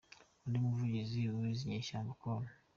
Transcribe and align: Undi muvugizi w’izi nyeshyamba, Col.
Undi 0.43 0.57
muvugizi 0.65 1.19
w’izi 1.35 1.69
nyeshyamba, 1.71 2.11
Col. 2.21 2.45